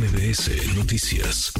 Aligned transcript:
MBS 0.00 0.78
Noticias. 0.78 1.52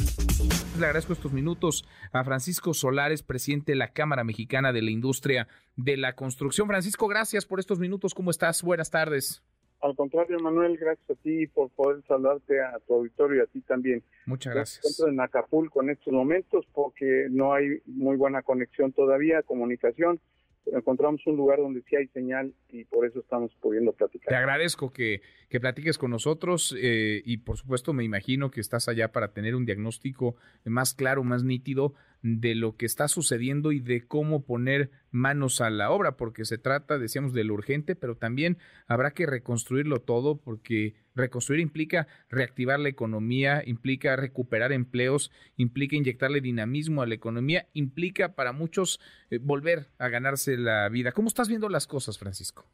Le 0.79 0.87
agradezco 0.87 1.13
estos 1.13 1.31
minutos 1.31 1.87
a 2.11 2.23
Francisco 2.23 2.73
Solares, 2.73 3.21
presidente 3.21 3.73
de 3.73 3.75
la 3.75 3.89
Cámara 3.89 4.23
Mexicana 4.23 4.73
de 4.73 4.81
la 4.81 4.89
Industria 4.89 5.47
de 5.75 5.95
la 5.95 6.15
Construcción. 6.15 6.67
Francisco, 6.67 7.07
gracias 7.07 7.45
por 7.45 7.59
estos 7.59 7.77
minutos. 7.77 8.15
¿Cómo 8.15 8.31
estás? 8.31 8.63
Buenas 8.63 8.89
tardes. 8.89 9.43
Al 9.81 9.95
contrario, 9.95 10.39
Manuel, 10.39 10.75
gracias 10.75 11.11
a 11.11 11.21
ti 11.21 11.45
por 11.45 11.69
poder 11.69 12.01
saludarte 12.07 12.59
a 12.61 12.79
tu 12.87 12.95
auditorio 12.95 13.37
y 13.37 13.39
a 13.41 13.45
ti 13.45 13.61
también. 13.61 14.01
Muchas 14.25 14.55
gracias. 14.55 14.85
Estoy 14.85 15.11
en 15.11 15.19
Acapulco 15.19 15.83
en 15.83 15.91
estos 15.91 16.11
momentos 16.11 16.65
porque 16.73 17.27
no 17.29 17.53
hay 17.53 17.79
muy 17.85 18.17
buena 18.17 18.41
conexión 18.41 18.91
todavía, 18.91 19.43
comunicación. 19.43 20.19
Encontramos 20.65 21.25
un 21.25 21.35
lugar 21.35 21.59
donde 21.59 21.81
sí 21.89 21.95
hay 21.95 22.07
señal 22.09 22.53
y 22.69 22.85
por 22.85 23.05
eso 23.05 23.19
estamos 23.19 23.51
pudiendo 23.61 23.93
platicar. 23.93 24.29
Te 24.29 24.35
agradezco 24.35 24.93
que, 24.93 25.21
que 25.49 25.59
platiques 25.59 25.97
con 25.97 26.11
nosotros 26.11 26.75
eh, 26.79 27.21
y 27.25 27.37
por 27.37 27.57
supuesto 27.57 27.93
me 27.93 28.03
imagino 28.03 28.51
que 28.51 28.61
estás 28.61 28.87
allá 28.87 29.11
para 29.11 29.33
tener 29.33 29.55
un 29.55 29.65
diagnóstico 29.65 30.35
más 30.65 30.93
claro, 30.93 31.23
más 31.23 31.43
nítido 31.43 31.93
de 32.21 32.55
lo 32.55 32.75
que 32.75 32.85
está 32.85 33.07
sucediendo 33.07 33.71
y 33.71 33.79
de 33.79 34.05
cómo 34.05 34.43
poner 34.43 34.91
manos 35.09 35.59
a 35.61 35.69
la 35.69 35.91
obra, 35.91 36.17
porque 36.17 36.45
se 36.45 36.57
trata, 36.57 36.99
decíamos, 36.99 37.33
de 37.33 37.43
lo 37.43 37.53
urgente, 37.55 37.95
pero 37.95 38.15
también 38.15 38.57
habrá 38.87 39.11
que 39.11 39.25
reconstruirlo 39.25 40.01
todo, 40.01 40.37
porque 40.37 40.93
reconstruir 41.15 41.59
implica 41.59 42.07
reactivar 42.29 42.79
la 42.79 42.89
economía, 42.89 43.63
implica 43.65 44.15
recuperar 44.15 44.71
empleos, 44.71 45.31
implica 45.57 45.95
inyectarle 45.95 46.41
dinamismo 46.41 47.01
a 47.01 47.07
la 47.07 47.15
economía, 47.15 47.67
implica 47.73 48.35
para 48.35 48.51
muchos 48.51 48.99
eh, 49.29 49.39
volver 49.41 49.87
a 49.97 50.09
ganarse 50.09 50.57
la 50.57 50.87
vida. 50.89 51.11
¿Cómo 51.11 51.27
estás 51.27 51.49
viendo 51.49 51.69
las 51.69 51.87
cosas, 51.87 52.17
Francisco? 52.17 52.65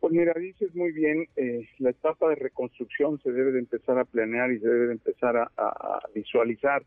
Pues 0.00 0.12
mira, 0.12 0.34
dices 0.38 0.74
muy 0.74 0.92
bien, 0.92 1.26
eh, 1.36 1.66
la 1.78 1.90
etapa 1.90 2.28
de 2.28 2.34
reconstrucción 2.34 3.18
se 3.22 3.32
debe 3.32 3.52
de 3.52 3.60
empezar 3.60 3.98
a 3.98 4.04
planear 4.04 4.52
y 4.52 4.58
se 4.58 4.68
debe 4.68 4.86
de 4.86 4.92
empezar 4.92 5.36
a, 5.36 5.50
a 5.56 6.02
visualizar 6.14 6.84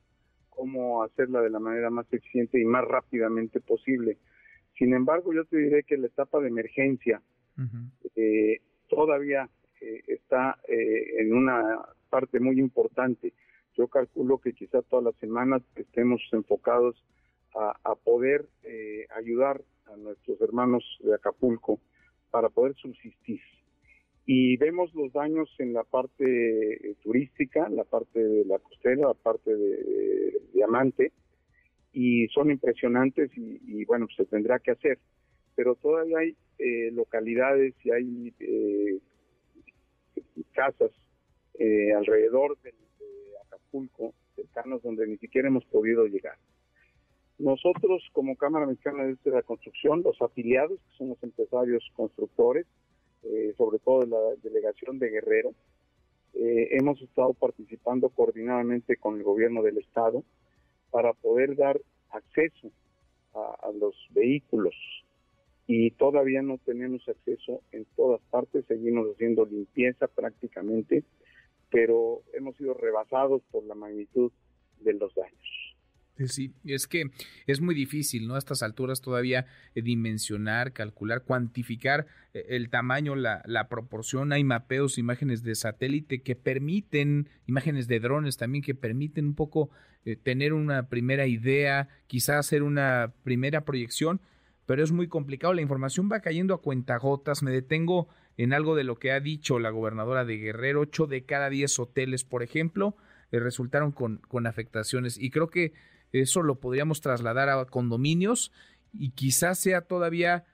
cómo 0.50 1.04
hacerla 1.04 1.42
de 1.42 1.50
la 1.50 1.60
manera 1.60 1.90
más 1.90 2.12
eficiente 2.12 2.60
y 2.60 2.66
más 2.66 2.86
rápidamente 2.86 3.60
posible. 3.60 4.18
Sin 4.78 4.94
embargo, 4.94 5.34
yo 5.34 5.46
te 5.46 5.58
diré 5.58 5.84
que 5.84 5.98
la 5.98 6.08
etapa 6.08 6.40
de 6.40 6.50
emergencia 6.50 7.22
eh, 8.16 8.62
todavía 8.90 9.50
eh, 9.82 10.04
está 10.08 10.60
eh, 10.68 11.22
en 11.22 11.34
una 11.34 11.82
parte 12.10 12.40
muy 12.40 12.60
importante. 12.60 13.34
Yo 13.76 13.88
calculo 13.88 14.40
que 14.40 14.54
quizá 14.54 14.82
todas 14.82 15.06
las 15.06 15.16
semanas 15.16 15.62
estemos 15.76 16.22
enfocados 16.32 17.04
a, 17.56 17.96
poder 17.96 18.48
ayudar 19.16 19.64
a 19.92 19.98
nuestros 19.98 20.40
hermanos 20.42 20.84
de 21.00 21.16
Acapulco 21.16 21.80
para 22.30 22.50
poder 22.50 22.76
subsistir 22.76 23.42
y 24.30 24.58
vemos 24.58 24.94
los 24.94 25.14
daños 25.14 25.50
en 25.58 25.72
la 25.72 25.86
parte 25.86 26.74
eh, 26.74 26.96
turística, 27.02 27.70
la 27.70 27.86
parte 27.86 28.22
de 28.22 28.44
la 28.44 28.60
costera, 28.60 29.08
la 29.08 29.14
parte 29.14 29.56
de, 29.56 30.42
diamante, 30.54 31.14
y 31.94 32.28
son 32.28 32.52
impresionantes 32.52 33.32
y, 33.38 33.86
bueno, 33.86 34.06
se 34.16 34.26
tendrá 34.26 34.60
que 34.60 34.72
hacer. 34.72 35.00
Pero 35.56 35.76
todavía 35.76 36.18
hay 36.20 36.36
eh, 36.60 36.92
localidades 36.92 37.74
y 37.86 37.92
hay 37.92 38.34
eh, 38.42 39.00
casas 40.54 40.92
alrededor 41.96 42.58
de, 42.62 42.74
Acapulco, 43.46 44.14
cercanos, 44.36 44.82
donde 44.84 45.08
ni 45.08 45.18
siquiera 45.18 45.48
hemos 45.48 45.66
podido 45.66 46.06
llegar. 46.06 46.38
Nosotros, 47.40 48.04
como 48.14 48.36
Cámara 48.36 48.66
Mexicana 48.66 49.04
de 49.06 49.32
la 49.32 49.44
Construcción, 49.44 50.02
los 50.04 50.22
afiliados, 50.22 50.80
que 50.80 50.98
son 50.98 51.10
los 51.10 51.24
empresarios 51.24 51.84
constructores, 51.96 52.66
eh, 53.24 53.54
sobre 53.58 53.80
todo 53.80 54.02
de 54.02 54.08
la 54.08 54.20
delegación 54.42 55.00
de 55.00 55.10
Guerrero. 55.10 55.54
Eh, 56.34 56.70
hemos 56.72 57.02
estado 57.02 57.34
participando 57.34 58.10
coordinadamente 58.10 58.96
con 58.98 59.18
el 59.18 59.24
gobierno 59.24 59.64
del 59.64 59.80
estado 59.80 60.24
para 60.92 61.14
poder 61.14 61.56
dar 61.56 61.80
acceso 62.12 62.72
a, 63.34 63.70
los 63.80 63.96
vehículos 64.12 64.74
y 65.68 65.92
todavía 65.92 66.42
no 66.42 66.58
tenemos 66.60 67.08
acceso 67.08 67.62
en 67.74 67.86
todas 67.96 68.22
partes, 68.30 68.66
seguimos 68.68 69.08
haciendo 69.14 69.46
limpieza 69.46 70.08
prácticamente, 70.08 71.04
pero 71.70 72.24
hemos 72.34 72.56
sido 72.56 72.74
rebasados 72.74 73.42
por 73.52 73.66
la 73.66 73.76
magnitud 73.76 74.32
de 74.80 74.94
los 74.94 75.14
daños. 75.14 75.68
Sí, 76.26 76.54
es 76.66 76.88
que 76.88 77.12
es 77.46 77.62
muy 77.62 77.76
difícil, 77.76 78.28
¿no? 78.28 78.36
A 78.36 78.40
estas 78.40 78.64
alturas 78.64 79.02
todavía 79.02 79.46
eh, 79.76 79.84
dimensionar, 79.84 80.74
calcular, 80.74 81.24
cuantificar 81.24 82.08
eh, 82.34 82.46
el 82.50 82.70
tamaño, 82.70 83.16
la, 83.16 83.44
la, 83.46 83.68
proporción. 83.70 84.32
Hay 84.32 84.44
mapeos, 84.44 84.98
imágenes 84.98 85.44
de 85.44 85.54
satélite 85.54 86.24
que 86.24 86.36
permiten, 86.36 87.30
imágenes 87.46 87.88
de 87.88 88.00
drones 88.00 88.38
también 88.38 88.64
que 88.64 88.74
permiten 88.74 89.28
un 89.28 89.36
poco 89.36 89.70
eh, 90.06 90.16
tener 90.16 90.54
una 90.54 90.90
primera 90.90 91.28
idea, 91.28 91.88
quizás 92.08 92.38
hacer 92.38 92.64
una 92.64 93.14
primera 93.24 93.64
proyección, 93.64 94.20
pero 94.68 94.84
es 94.84 94.92
muy 94.92 95.08
complicado. 95.08 95.56
La 95.56 95.62
información 95.62 96.08
va 96.12 96.20
cayendo 96.20 96.54
a 96.54 96.62
cuentagotas. 96.62 97.42
Me 97.42 97.50
detengo 97.50 98.08
en 98.38 98.54
algo 98.54 98.76
de 98.76 98.84
lo 98.84 99.00
que 99.00 99.12
ha 99.12 99.20
dicho 99.20 99.58
la 99.58 99.72
gobernadora 99.72 100.26
de 100.26 100.38
Guerrero. 100.38 100.82
Ocho 100.82 101.08
de 101.08 101.26
cada 101.26 101.50
diez 101.50 101.80
hoteles, 101.80 102.24
por 102.24 102.44
ejemplo, 102.44 102.96
resultaron 103.32 103.92
con, 103.92 104.18
con 104.28 104.46
afectaciones. 104.46 105.18
Y 105.18 105.32
creo 105.32 105.50
que 105.50 105.74
eso 106.12 106.44
lo 106.44 106.60
podríamos 106.60 107.02
trasladar 107.02 107.50
a 107.50 107.66
condominios 107.66 108.52
y 108.94 109.12
quizás 109.12 109.58
sea 109.58 109.82
todavía 109.82 110.46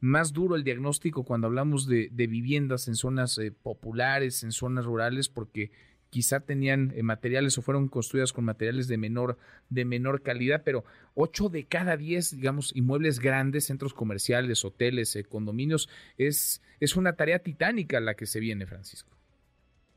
más 0.00 0.32
duro 0.32 0.56
el 0.56 0.64
diagnóstico 0.64 1.24
cuando 1.24 1.46
hablamos 1.46 1.86
de, 1.86 2.08
viviendas 2.10 2.88
en 2.88 2.94
zonas 2.94 3.38
eh, 3.38 3.50
populares, 3.50 4.42
en 4.44 4.52
zonas 4.52 4.84
rurales, 4.84 5.28
porque 5.28 5.70
quizá 6.10 6.40
tenían 6.40 6.92
eh, 6.94 7.02
materiales 7.02 7.58
o 7.58 7.62
fueron 7.62 7.88
construidas 7.88 8.32
con 8.32 8.44
materiales 8.44 8.88
de 8.88 8.98
menor, 8.98 9.38
de 9.68 9.84
menor 9.84 10.22
calidad, 10.22 10.62
pero 10.64 10.84
8 11.14 11.48
de 11.48 11.64
cada 11.64 11.96
10, 11.96 12.36
digamos, 12.36 12.74
inmuebles 12.76 13.20
grandes, 13.20 13.66
centros 13.66 13.94
comerciales, 13.94 14.64
hoteles, 14.64 15.14
eh, 15.16 15.24
condominios, 15.24 15.88
es, 16.16 16.62
es 16.80 16.96
una 16.96 17.14
tarea 17.14 17.38
titánica 17.40 18.00
la 18.00 18.14
que 18.14 18.26
se 18.26 18.40
viene, 18.40 18.66
Francisco. 18.66 19.16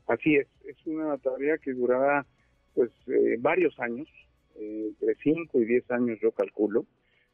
Así 0.06 0.36
es, 0.36 0.46
es 0.64 0.76
una 0.86 1.16
tarea 1.18 1.58
que 1.58 1.72
durará 1.72 2.26
pues 2.74 2.90
varios 3.38 3.78
años, 3.78 4.08
entre 4.56 5.14
5 5.22 5.60
y 5.60 5.64
10 5.64 5.90
años 5.90 6.18
yo 6.22 6.32
calculo, 6.32 6.86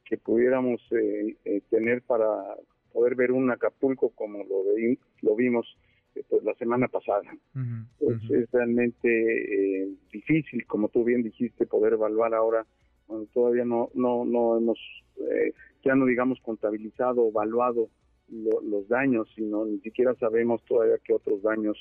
que 0.08 0.16
pudiéramos 0.16 0.80
eh, 0.90 1.36
eh, 1.44 1.60
tener 1.70 2.02
para 2.02 2.26
poder 2.92 3.14
ver 3.14 3.30
un 3.30 3.50
Acapulco 3.50 4.10
como 4.10 4.38
lo, 4.44 4.64
lo 5.20 5.36
vimos 5.36 5.66
eh, 5.76 5.87
la 6.42 6.54
semana 6.54 6.88
pasada. 6.88 7.22
Pues, 7.98 8.22
es 8.30 8.50
realmente 8.50 9.88
difícil, 10.12 10.66
como 10.66 10.88
tú 10.88 11.04
bien 11.04 11.22
dijiste, 11.22 11.66
poder 11.66 11.94
evaluar 11.94 12.34
ahora, 12.34 12.66
cuando 13.06 13.26
todavía 13.26 13.64
no, 13.64 13.90
no, 13.94 14.24
no 14.24 14.56
hemos, 14.56 14.78
ya 15.84 15.94
no 15.94 16.06
digamos 16.06 16.40
contabilizado 16.40 17.22
o 17.22 17.30
evaluado 17.30 17.88
los 18.30 18.88
daños, 18.88 19.28
sino 19.34 19.64
ni 19.64 19.80
siquiera 19.80 20.14
sabemos 20.16 20.62
todavía 20.64 20.96
qué 21.02 21.14
otros 21.14 21.42
daños 21.42 21.76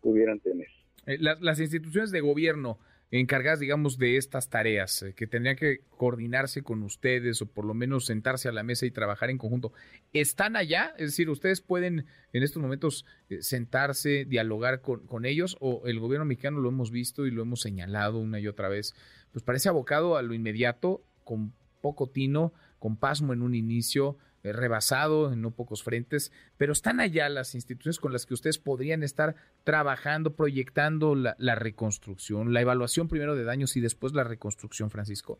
pudieran 0.00 0.40
tener. 0.40 0.68
Las, 1.06 1.40
las 1.40 1.60
instituciones 1.60 2.10
de 2.10 2.20
gobierno, 2.20 2.78
encargadas, 3.20 3.60
digamos, 3.60 3.98
de 3.98 4.16
estas 4.16 4.48
tareas, 4.48 5.02
eh, 5.02 5.12
que 5.14 5.26
tendrían 5.26 5.56
que 5.56 5.82
coordinarse 5.90 6.62
con 6.62 6.82
ustedes 6.82 7.42
o 7.42 7.46
por 7.46 7.66
lo 7.66 7.74
menos 7.74 8.06
sentarse 8.06 8.48
a 8.48 8.52
la 8.52 8.62
mesa 8.62 8.86
y 8.86 8.90
trabajar 8.90 9.28
en 9.28 9.36
conjunto, 9.36 9.72
¿están 10.14 10.56
allá? 10.56 10.94
Es 10.96 11.10
decir, 11.10 11.28
¿ustedes 11.28 11.60
pueden 11.60 12.06
en 12.32 12.42
estos 12.42 12.62
momentos 12.62 13.04
eh, 13.28 13.42
sentarse, 13.42 14.24
dialogar 14.24 14.80
con, 14.80 15.06
con 15.06 15.26
ellos 15.26 15.58
o 15.60 15.82
el 15.86 16.00
gobierno 16.00 16.24
mexicano 16.24 16.60
lo 16.60 16.70
hemos 16.70 16.90
visto 16.90 17.26
y 17.26 17.30
lo 17.30 17.42
hemos 17.42 17.60
señalado 17.60 18.18
una 18.18 18.40
y 18.40 18.48
otra 18.48 18.70
vez? 18.70 18.94
Pues 19.30 19.44
parece 19.44 19.68
abocado 19.68 20.16
a 20.16 20.22
lo 20.22 20.32
inmediato, 20.32 21.04
con 21.24 21.52
poco 21.82 22.08
tino, 22.08 22.54
con 22.78 22.96
pasmo 22.96 23.34
en 23.34 23.42
un 23.42 23.54
inicio, 23.54 24.16
rebasado 24.42 25.32
en 25.32 25.42
no 25.42 25.52
pocos 25.52 25.82
frentes, 25.82 26.32
pero 26.56 26.72
están 26.72 27.00
allá 27.00 27.28
las 27.28 27.54
instituciones 27.54 28.00
con 28.00 28.12
las 28.12 28.26
que 28.26 28.34
ustedes 28.34 28.58
podrían 28.58 29.02
estar 29.02 29.36
trabajando, 29.64 30.34
proyectando 30.34 31.14
la, 31.14 31.36
la 31.38 31.54
reconstrucción, 31.54 32.52
la 32.52 32.60
evaluación 32.60 33.08
primero 33.08 33.36
de 33.36 33.44
daños 33.44 33.76
y 33.76 33.80
después 33.80 34.12
la 34.14 34.24
reconstrucción, 34.24 34.90
Francisco. 34.90 35.38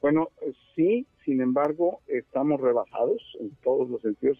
Bueno, 0.00 0.30
eh, 0.40 0.52
sí, 0.74 1.06
sin 1.24 1.40
embargo, 1.40 2.00
estamos 2.06 2.60
rebasados 2.60 3.22
en 3.38 3.54
todos 3.62 3.88
los 3.90 4.00
sentidos, 4.00 4.38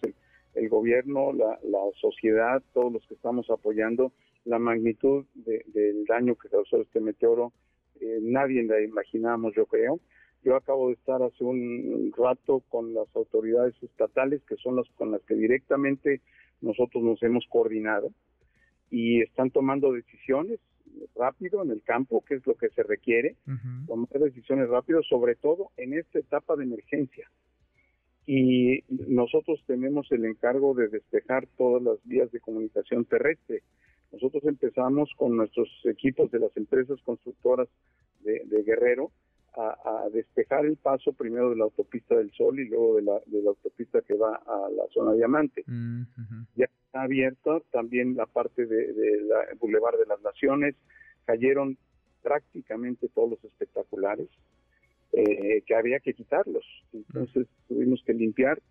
el, 0.55 0.69
gobierno, 0.69 1.31
la, 1.33 1.59
sociedad, 1.99 2.63
todos 2.73 2.91
los 2.91 3.05
que 3.07 3.13
estamos 3.13 3.49
apoyando, 3.49 4.11
la 4.43 4.57
magnitud 4.57 5.25
del 5.35 6.05
daño 6.05 6.35
que 6.35 6.49
causó 6.49 6.81
este 6.81 6.99
meteoro, 6.99 7.53
eh, 7.99 8.19
nadie 8.21 8.63
la 8.63 8.81
imaginamos, 8.81 9.53
yo 9.55 9.65
creo. 9.67 9.99
Yo 10.43 10.55
acabo 10.55 10.87
de 10.87 10.93
estar 10.93 11.21
hace 11.21 11.43
un 11.43 12.11
rato 12.17 12.63
con 12.69 12.93
las 12.93 13.13
autoridades 13.15 13.75
estatales, 13.81 14.41
que 14.47 14.55
son 14.57 14.75
las 14.75 14.87
con 14.95 15.11
las 15.11 15.21
que 15.23 15.35
directamente 15.35 16.21
nosotros 16.61 17.03
nos 17.03 17.21
hemos 17.23 17.45
coordinado, 17.47 18.11
y 18.89 19.21
están 19.21 19.51
tomando 19.51 19.91
decisiones 19.93 20.59
rápido 21.15 21.63
en 21.63 21.71
el 21.71 21.81
campo, 21.83 22.23
que 22.27 22.35
es 22.35 22.45
lo 22.45 22.55
que 22.55 22.69
se 22.69 22.83
requiere, 22.83 23.35
tomar 23.87 24.09
decisiones 24.09 24.69
rápido, 24.69 25.01
sobre 25.03 25.35
todo 25.35 25.71
en 25.77 25.93
esta 25.93 26.19
etapa 26.19 26.55
de 26.55 26.63
emergencia. 26.63 27.29
Y 28.25 28.83
nosotros 28.89 29.63
tenemos 29.65 30.11
el 30.11 30.25
encargo 30.25 30.73
de 30.73 30.89
despejar 30.89 31.47
todas 31.57 31.81
las 31.81 31.97
vías 32.03 32.31
de 32.31 32.39
comunicación 32.39 33.05
terrestre. 33.05 33.63
Nosotros 34.11 34.43
nosotros 34.43 34.43
empezamos 34.45 35.09
con 35.15 35.37
nuestros 35.37 35.69
equipos 35.85 36.29
de 36.31 36.39
las 36.39 36.55
empresas 36.57 36.99
constructoras 37.01 37.69
de, 38.19 38.63
Guerrero 38.63 39.11
a, 39.53 40.07
despejar 40.13 40.65
el 40.65 40.77
paso 40.77 41.13
primero 41.13 41.49
de 41.49 41.57
la 41.57 41.65
autopista 41.65 42.15
del 42.15 42.31
Sol 42.31 42.59
y 42.59 42.67
luego 42.69 42.95
de 42.95 43.01
la, 43.01 43.19
de 43.25 43.41
la 43.41 43.49
autopista 43.49 44.01
que 44.01 44.13
va 44.15 44.35
a 44.35 44.69
la 44.69 44.83
zona 44.93 45.13
Diamante. 45.13 45.63
Mm, 45.67 46.03
ya 46.55 46.65
está 46.65 47.03
abierta 47.03 47.59
también 47.71 48.15
la 48.15 48.25
parte 48.25 48.65
de, 48.65 48.93
de 48.93 49.21
la 49.21 49.45
Boulevard 49.59 49.97
de 49.99 50.05
las 50.05 50.21
Naciones, 50.21 50.75
cayeron 51.25 51.77
prácticamente 52.21 53.09
todos 53.09 53.31
los 53.31 53.43
espectaculares 53.43 54.27
eh, 55.13 55.61
que 55.65 55.75
había 55.75 55.99
que 55.99 56.13
quitarlos. 56.13 56.65
Entonces 56.93 57.47
tuvimos 57.67 58.01
que 58.05 58.13
limpiar. 58.13 58.61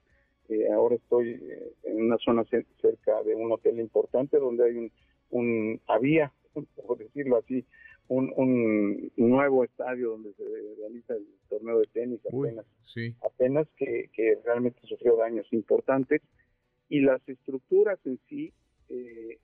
Eh, 0.48 0.72
ahora 0.72 0.96
estoy 0.96 1.32
eh, 1.32 1.72
en 1.84 2.04
una 2.04 2.16
zona 2.16 2.44
cerca 2.44 3.22
de 3.24 3.34
un 3.34 3.52
hotel 3.52 3.78
importante 3.78 4.38
donde 4.38 4.64
hay 4.64 4.76
un, 4.76 4.92
un 5.30 5.80
había, 5.86 6.32
por 6.86 6.98
decirlo 6.98 7.36
así, 7.36 7.64
un, 8.10 8.32
un, 8.36 9.10
nuevo 9.16 9.62
estadio 9.62 10.10
donde 10.10 10.32
se 10.34 10.44
realiza 10.78 11.14
el 11.14 11.26
torneo 11.48 11.78
de 11.78 11.86
tenis 11.92 12.20
apenas, 12.26 12.66
apenas 13.24 13.68
que, 13.76 14.10
que, 14.12 14.36
realmente 14.44 14.80
sufrió 14.82 15.16
daños 15.16 15.46
importantes 15.52 16.20
y 16.88 17.00
las 17.00 17.26
estructuras 17.28 18.00
en 18.04 18.18
sí 18.28 18.52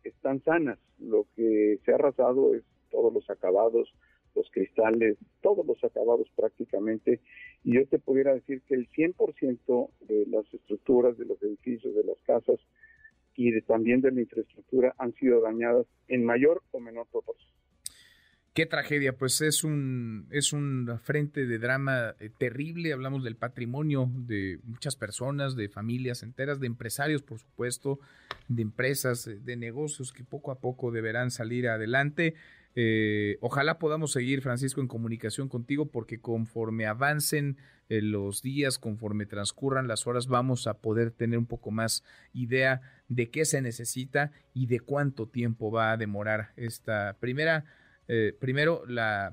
están 0.03 0.43
sanas. 0.43 0.81
Lo 0.99 1.27
que 1.37 1.79
se 1.85 1.93
ha 1.93 1.95
arrasado 1.95 2.55
es 2.55 2.65
todos 2.91 3.13
los 3.13 3.31
acabados, 3.31 3.95
los 4.35 4.51
cristales, 4.51 5.17
todos 5.43 5.65
los 5.65 5.83
acabados 5.85 6.29
prácticamente, 6.35 7.21
y 7.63 7.75
yo 7.75 7.87
te 7.87 8.01
pudiera 8.01 8.35
decir 8.35 8.63
que 8.63 8.75
el 8.75 8.89
100% 8.91 9.91
de 10.09 10.27
las 10.27 10.53
estructuras, 10.53 11.17
de 11.19 11.25
los 11.25 11.41
edificios, 11.41 11.95
de 11.95 12.03
las 12.03 12.21
casas 12.23 12.59
y 13.37 13.53
de, 13.53 13.63
también 13.63 14.01
de 14.01 14.11
la 14.11 14.23
infraestructura 14.23 14.93
han 14.99 15.15
sido 15.15 15.41
dañadas 15.41 15.87
en 16.09 16.25
mayor 16.25 16.63
o 16.73 16.81
menor 16.81 17.07
proporción. 17.13 17.56
Qué 18.57 18.65
tragedia, 18.65 19.13
pues 19.13 19.43
es 19.43 19.65
un 19.65 20.29
es 20.31 20.55
un 20.55 20.99
frente 21.03 21.45
de 21.45 21.59
drama 21.59 22.15
eh, 22.19 22.31
terrible, 22.39 22.95
hablamos 22.95 23.23
del 23.23 23.37
patrimonio 23.37 24.11
de 24.11 24.61
muchas 24.65 24.97
personas, 24.97 25.57
de 25.57 25.69
familias 25.69 26.23
enteras, 26.23 26.59
de 26.59 26.67
empresarios, 26.67 27.21
por 27.21 27.39
supuesto, 27.39 28.01
de 28.49 28.63
empresas, 28.63 29.27
eh, 29.27 29.39
de 29.39 29.57
negocios 29.57 30.11
que 30.11 30.25
poco 30.25 30.53
a 30.53 30.59
poco 30.59 30.91
deberán 30.91 31.31
salir 31.31 31.69
adelante. 31.69 32.35
Eh, 32.75 33.37
ojalá 33.43 33.79
podamos 33.79 34.13
seguir, 34.13 34.41
Francisco, 34.41 34.81
en 34.81 34.89
comunicación 34.89 35.51
contigo 35.51 35.91
porque 35.91 36.19
conforme 36.19 36.87
avancen 36.87 37.59
los 37.91 38.41
días, 38.41 38.79
conforme 38.79 39.27
transcurran 39.27 39.87
las 39.87 40.07
horas, 40.07 40.29
vamos 40.29 40.67
a 40.67 40.79
poder 40.79 41.11
tener 41.11 41.39
un 41.39 41.47
poco 41.47 41.71
más 41.71 42.05
idea 42.33 42.81
de 43.09 43.29
qué 43.29 43.45
se 43.45 43.61
necesita 43.61 44.33
y 44.55 44.67
de 44.67 44.81
cuánto 44.81 45.29
tiempo 45.29 45.71
va 45.71 45.93
a 45.93 45.97
demorar 45.99 46.53
esta 46.57 47.17
primera, 47.21 47.67
eh, 48.09 48.37
primero 48.39 48.85
la, 48.87 49.33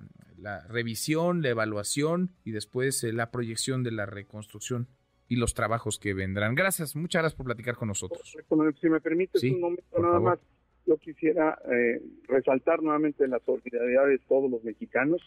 revisión, 0.68 1.42
la 1.42 1.50
evaluación 1.50 2.32
y 2.44 2.52
después 2.52 3.04
la 3.04 3.32
proyección 3.32 3.84
de 3.84 3.92
la 3.92 4.06
reconstrucción 4.06 4.88
y 5.28 5.38
los 5.38 5.54
trabajos 5.54 6.00
que 6.00 6.14
vendrán. 6.14 6.54
Gracias, 6.54 6.96
muchas 6.96 7.22
gracias 7.22 7.38
por 7.38 7.46
platicar 7.46 7.76
con 7.76 7.88
nosotros. 7.88 8.36
Si 8.82 8.90
me 8.90 9.00
permite 9.00 9.40
un 9.52 9.62
momento 9.62 10.00
nada 10.00 10.20
más 10.20 10.40
yo 10.86 10.98
quisiera 10.98 11.58
eh, 11.72 12.02
resaltar 12.28 12.82
nuevamente 12.82 13.28
la 13.28 13.40
solidaridad 13.40 14.08
de 14.08 14.20
todos 14.20 14.50
los 14.50 14.64
mexicanos. 14.64 15.22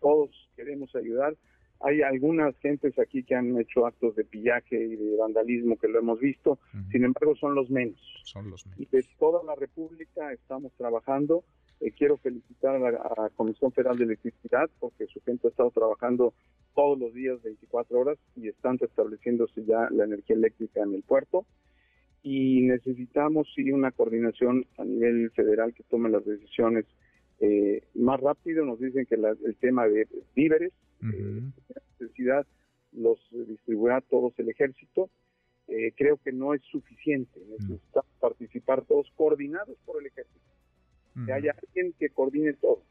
Todos 0.00 0.30
queremos 0.56 0.94
ayudar. 0.94 1.36
Hay 1.80 2.00
algunas 2.02 2.56
gentes 2.58 2.96
aquí 2.98 3.24
que 3.24 3.34
han 3.34 3.58
hecho 3.58 3.86
actos 3.86 4.14
de 4.14 4.24
pillaje 4.24 4.76
y 4.76 4.96
de 4.96 5.16
vandalismo 5.16 5.76
que 5.76 5.88
lo 5.88 5.98
hemos 5.98 6.20
visto, 6.20 6.60
sin 6.92 7.04
embargo 7.04 7.34
son 7.34 7.56
los 7.56 7.70
menos. 7.70 8.00
Son 8.22 8.48
los 8.48 8.64
menos. 8.66 8.80
Y 8.80 8.86
de 8.86 9.04
toda 9.18 9.42
la 9.42 9.56
República 9.56 10.32
estamos 10.32 10.72
trabajando. 10.78 11.44
Eh, 11.82 11.92
quiero 11.98 12.16
felicitar 12.18 12.76
a 12.76 12.78
la 12.78 13.30
Comisión 13.34 13.72
Federal 13.72 13.98
de 13.98 14.04
Electricidad 14.04 14.70
porque 14.78 15.06
su 15.06 15.20
gente 15.22 15.48
ha 15.48 15.50
estado 15.50 15.72
trabajando 15.72 16.32
todos 16.76 16.96
los 16.96 17.12
días 17.12 17.42
24 17.42 17.98
horas 17.98 18.18
y 18.36 18.48
están 18.48 18.78
restableciéndose 18.78 19.64
ya 19.64 19.88
la 19.90 20.04
energía 20.04 20.36
eléctrica 20.36 20.80
en 20.82 20.94
el 20.94 21.02
puerto 21.02 21.44
y 22.22 22.62
necesitamos 22.62 23.48
sí 23.54 23.72
una 23.72 23.90
coordinación 23.90 24.64
a 24.78 24.84
nivel 24.84 25.30
federal 25.32 25.74
que 25.74 25.82
tome 25.84 26.08
las 26.08 26.24
decisiones 26.24 26.86
eh, 27.40 27.82
más 27.94 28.20
rápido. 28.20 28.64
Nos 28.64 28.78
dicen 28.78 29.06
que 29.06 29.16
el 29.16 29.56
tema 29.56 29.88
de 29.88 30.06
víveres, 30.34 30.72
uh 31.02 31.50
necesidad, 31.98 32.46
los 32.92 33.18
distribuirá 33.30 34.00
todos 34.02 34.32
el 34.38 34.48
ejército. 34.48 35.10
Eh, 35.66 35.92
creo 35.96 36.16
que 36.18 36.32
no 36.32 36.54
es 36.54 36.62
suficiente. 36.70 37.40
Necesitamos 37.58 38.10
participar 38.20 38.84
todos 38.84 39.10
coordinados 39.16 39.76
por 39.84 40.00
el 40.00 40.06
ejército. 40.06 40.41
Que 41.26 41.32
haya 41.32 41.54
alguien 41.62 41.94
que 41.98 42.08
coordine 42.10 42.54
todo. 42.54 42.82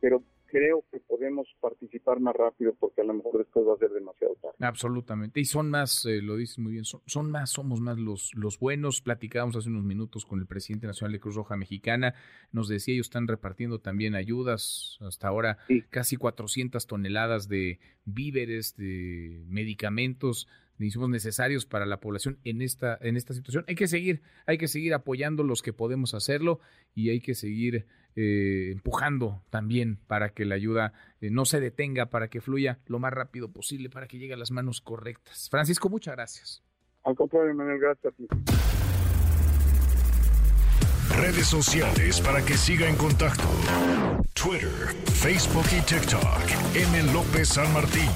Pero 0.00 0.22
creo 0.50 0.84
que 0.90 1.00
podemos 1.00 1.48
participar 1.60 2.20
más 2.20 2.34
rápido 2.34 2.74
porque 2.78 3.00
a 3.00 3.04
lo 3.04 3.14
mejor 3.14 3.38
después 3.38 3.66
va 3.66 3.74
a 3.74 3.78
ser 3.78 3.90
demasiado 3.90 4.34
tarde. 4.42 4.56
Absolutamente. 4.60 5.40
Y 5.40 5.44
son 5.44 5.70
más, 5.70 6.04
eh, 6.06 6.20
lo 6.20 6.36
dices 6.36 6.58
muy 6.58 6.72
bien, 6.72 6.84
son, 6.84 7.30
más, 7.30 7.50
somos 7.50 7.80
más 7.80 7.98
los, 7.98 8.32
los 8.34 8.58
buenos. 8.58 9.00
Platicábamos 9.00 9.56
hace 9.56 9.68
unos 9.68 9.84
minutos 9.84 10.26
con 10.26 10.40
el 10.40 10.46
presidente 10.46 10.86
nacional 10.86 11.12
de 11.12 11.20
Cruz 11.20 11.36
Roja 11.36 11.56
Mexicana. 11.56 12.14
Nos 12.52 12.68
decía, 12.68 12.94
ellos 12.94 13.06
están 13.06 13.28
repartiendo 13.28 13.80
también 13.80 14.14
ayudas. 14.14 14.98
Hasta 15.00 15.28
ahora 15.28 15.58
casi 15.90 16.16
400 16.16 16.86
toneladas 16.86 17.48
de 17.48 17.78
víveres, 18.04 18.76
de 18.76 19.44
medicamentos 19.46 20.48
insumos 20.86 21.10
necesarios 21.10 21.66
para 21.66 21.86
la 21.86 22.00
población 22.00 22.38
en 22.44 22.62
esta, 22.62 22.98
en 23.00 23.16
esta 23.16 23.34
situación. 23.34 23.64
Hay 23.68 23.74
que 23.74 23.88
seguir, 23.88 24.22
hay 24.46 24.58
que 24.58 24.68
seguir 24.68 24.94
apoyando 24.94 25.42
los 25.42 25.62
que 25.62 25.72
podemos 25.72 26.14
hacerlo 26.14 26.60
y 26.94 27.10
hay 27.10 27.20
que 27.20 27.34
seguir 27.34 27.86
eh, 28.16 28.70
empujando 28.72 29.44
también 29.50 29.98
para 30.06 30.30
que 30.30 30.44
la 30.44 30.56
ayuda 30.56 30.92
eh, 31.20 31.30
no 31.30 31.44
se 31.44 31.60
detenga, 31.60 32.06
para 32.06 32.28
que 32.28 32.40
fluya 32.40 32.80
lo 32.86 32.98
más 32.98 33.12
rápido 33.12 33.52
posible, 33.52 33.88
para 33.88 34.08
que 34.08 34.18
llegue 34.18 34.34
a 34.34 34.36
las 34.36 34.50
manos 34.50 34.80
correctas. 34.80 35.48
Francisco, 35.50 35.88
muchas 35.88 36.16
gracias. 36.16 36.62
Al 37.04 37.14
contrario, 37.14 37.54
Manuel, 37.54 37.78
gracias 37.78 38.12
a 38.12 38.16
ti. 38.16 38.26
Redes 41.16 41.46
sociales 41.46 42.20
para 42.20 42.44
que 42.44 42.54
siga 42.54 42.88
en 42.88 42.96
contacto: 42.96 43.44
Twitter, 44.34 44.68
Facebook 45.04 45.66
y 45.76 45.80
TikTok. 45.82 46.74
M. 46.74 47.12
López 47.12 47.48
San 47.48 47.72
Martín. 47.72 48.08